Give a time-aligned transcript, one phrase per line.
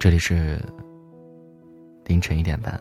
[0.00, 0.58] 这里是
[2.06, 2.80] 凌晨一点半，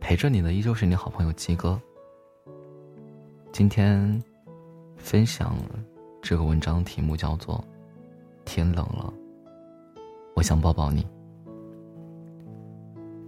[0.00, 1.78] 陪着你的依旧是你好朋友鸡哥。
[3.52, 4.18] 今天
[4.96, 5.54] 分享
[6.22, 7.62] 这个文章题目叫做
[8.46, 9.12] “天冷了，
[10.34, 11.06] 我想抱抱你”。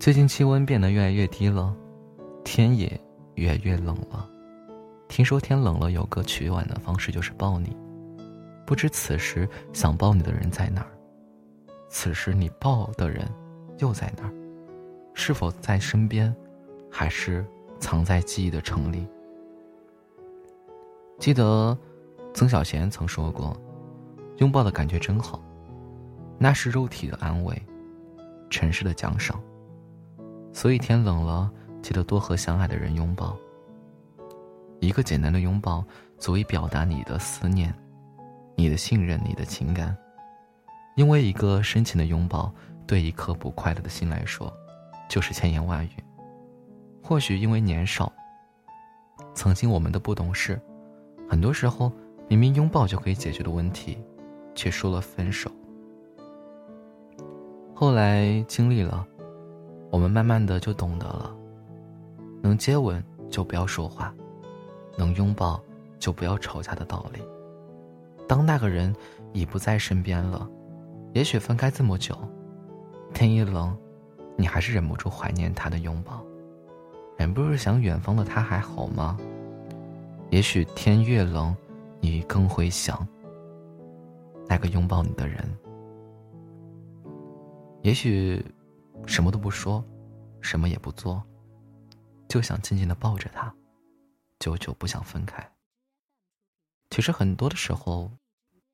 [0.00, 1.77] 最近气温变得越来越低了，
[2.43, 2.98] 天也
[3.34, 4.27] 越来越冷了。
[5.09, 7.77] 听说天冷了，有个取暖的方式就是抱你。
[8.64, 10.96] 不知此时想抱你的人在哪儿？
[11.89, 13.26] 此时你抱的人
[13.79, 14.32] 又在哪儿？
[15.14, 16.35] 是否在身边，
[16.90, 17.45] 还是
[17.79, 19.07] 藏在记忆的城里？
[21.18, 21.76] 记得
[22.35, 23.57] 曾小贤曾说过
[24.39, 25.40] ：“拥抱的感觉真好，
[26.39, 27.61] 那是肉体的安慰，
[28.50, 29.40] 尘世的奖赏。”
[30.53, 31.50] 所以天冷了，
[31.81, 33.37] 记得多和相爱的人拥抱。
[34.81, 35.83] 一个简单的拥抱，
[36.19, 37.75] 足以表达你的思念，
[38.55, 39.97] 你的信任，你的情感。
[40.97, 42.50] 因为一个深情的拥抱，
[42.86, 44.50] 对一颗不快乐的心来说，
[45.11, 45.91] 就是千言万语。
[47.03, 48.11] 或许因为年少，
[49.35, 50.59] 曾经我们的不懂事，
[51.29, 51.93] 很多时候
[52.29, 53.98] 明明拥抱就可以解决的问题，
[54.55, 55.51] 却说了分手。
[57.75, 59.07] 后来经历了，
[59.91, 61.37] 我们慢慢的就懂得了，
[62.41, 64.15] 能接吻就不要说话，
[64.97, 65.63] 能拥抱
[65.98, 67.20] 就不要吵架的道理。
[68.27, 68.97] 当那个人
[69.35, 70.48] 已不在身边了。
[71.17, 72.14] 也许分开这么久，
[73.14, 73.75] 天一冷，
[74.36, 76.23] 你还是忍不住怀念他的拥抱，
[77.17, 79.17] 忍不住想远方的他还好吗？
[80.31, 81.56] 也许天越冷，
[82.03, 83.08] 你更会想
[84.47, 85.42] 那个拥抱你的人。
[87.80, 88.45] 也许
[89.06, 89.83] 什么都不说，
[90.42, 91.23] 什么也不做，
[92.28, 93.51] 就想静静的抱着他，
[94.39, 95.42] 久久不想分开。
[96.91, 98.11] 其实很多的时候，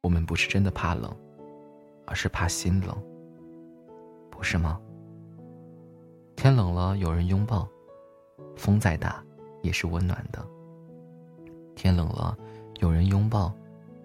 [0.01, 1.17] 我们不是真的怕冷。
[2.07, 2.97] 而是怕心冷，
[4.31, 4.81] 不是吗？
[6.37, 7.69] 天冷了，有人拥抱，
[8.57, 9.23] 风再大
[9.63, 10.45] 也是温暖的。
[11.75, 12.37] 天冷了，
[12.81, 13.53] 有人拥抱，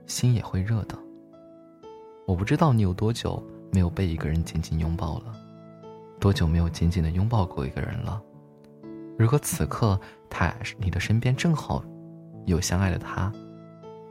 [0.06, 0.98] 心也会热的。
[2.26, 3.42] 我不知道你有多久
[3.72, 5.34] 没有被一个人紧紧拥抱了，
[6.20, 8.22] 多久没有紧紧的拥抱过一个人了。
[9.18, 10.00] 如果此刻
[10.30, 11.84] 他你的身边正好
[12.46, 13.32] 有相爱的他，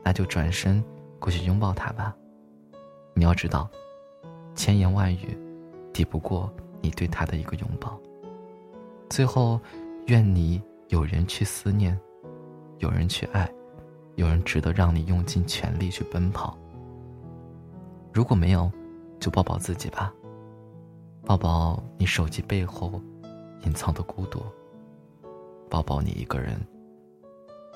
[0.03, 0.83] 那就转身
[1.19, 2.13] 过去拥抱他吧。
[3.17, 3.67] 你要知道，
[4.53, 5.35] 千言万语
[5.91, 7.99] 抵不过你对他的一个拥抱。
[9.09, 9.59] 最后，
[10.05, 11.99] 愿你有人去思念，
[12.77, 13.51] 有人去爱，
[14.17, 16.55] 有人值得让你用尽全力去奔跑。
[18.13, 18.71] 如果没有，
[19.19, 20.13] 就抱抱自己吧，
[21.25, 23.01] 抱抱你手机背后
[23.63, 24.43] 隐藏的孤独，
[25.71, 26.55] 抱抱你一个人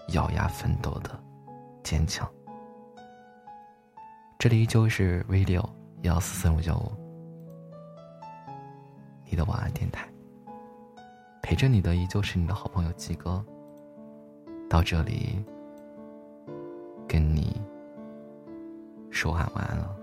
[0.09, 1.19] 咬牙奋斗的
[1.81, 2.31] 坚强。
[4.41, 5.63] 这里依旧是 V 六
[6.01, 6.91] 幺四四五九五，
[9.29, 10.09] 你的晚安电台。
[11.43, 13.45] 陪着你的依旧是你的好朋友鸡哥。
[14.67, 15.45] 到这里，
[17.07, 17.61] 跟你
[19.11, 19.95] 说晚安了。